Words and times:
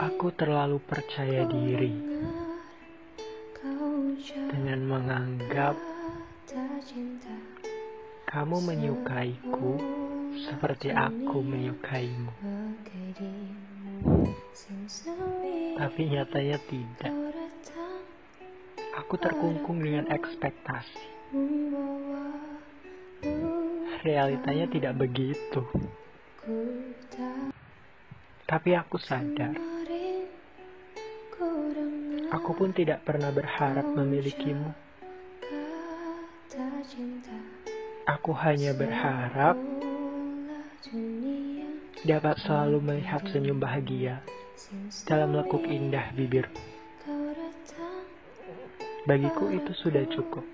Aku 0.00 0.34
terlalu 0.34 0.82
percaya 0.82 1.46
diri 1.46 1.94
dengan 4.50 4.80
menganggap 4.90 5.76
kamu 8.34 8.56
menyukaiku 8.66 9.78
seperti 10.34 10.90
aku 10.90 11.38
menyukaimu. 11.46 12.34
Tapi 15.78 16.00
nyatanya 16.10 16.58
tidak. 16.66 17.14
Aku 18.98 19.14
terkungkung 19.18 19.78
dengan 19.78 20.10
ekspektasi. 20.10 21.06
Realitanya 24.02 24.66
tidak 24.66 24.98
begitu. 24.98 25.62
Tapi 28.44 28.76
aku 28.76 29.00
sadar. 29.00 29.56
Aku 32.34 32.50
pun 32.52 32.76
tidak 32.76 33.06
pernah 33.08 33.32
berharap 33.32 33.88
memilikimu. 33.88 34.70
Aku 38.04 38.36
hanya 38.36 38.76
berharap 38.76 39.56
dapat 42.04 42.36
selalu 42.44 42.78
melihat 42.84 43.24
senyum 43.32 43.56
bahagia 43.56 44.20
dalam 45.08 45.32
lekuk 45.32 45.64
indah 45.64 46.12
bibir. 46.12 46.44
Bagiku 49.08 49.48
itu 49.52 49.72
sudah 49.80 50.04
cukup. 50.12 50.44